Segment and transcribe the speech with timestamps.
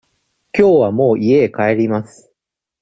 [0.51, 2.33] きょうはもう家へ帰ります。